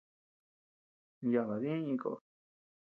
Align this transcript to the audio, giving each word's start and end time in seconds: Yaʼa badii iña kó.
Yaʼa 1.31 1.45
badii 1.49 1.77
iña 1.81 1.95
kó. 2.01 2.11